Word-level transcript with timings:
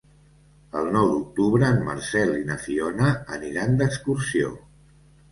El 0.79 0.87
nou 0.93 1.09
d'octubre 1.09 1.67
en 1.73 1.83
Marcel 1.89 2.31
i 2.37 2.47
na 2.47 2.57
Fiona 2.63 3.09
aniran 3.37 3.77
d'excursió. 3.83 4.49